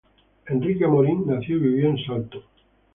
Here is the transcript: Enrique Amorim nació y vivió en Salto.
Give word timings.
Enrique 0.49 0.83
Amorim 0.83 1.27
nació 1.27 1.57
y 1.57 1.59
vivió 1.59 1.87
en 1.89 1.97
Salto. 2.07 2.43